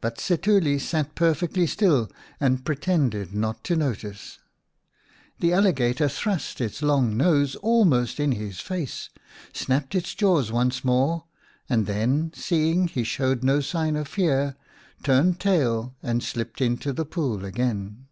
[0.00, 4.38] But Setuli sat perfectly still and pretended not to notice.
[5.40, 9.10] The alligator thrust its long nose almost in his face,
[9.52, 11.24] snapped its jaws once more,
[11.68, 14.56] and then, seeing he showed no sign of fear,
[15.02, 18.06] turned tail and slipped into the pool again.